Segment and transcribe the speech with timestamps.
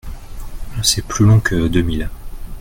[0.81, 2.09] C’est plus long que deux miles.